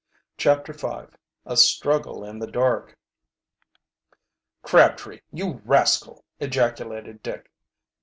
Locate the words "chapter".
0.35-0.73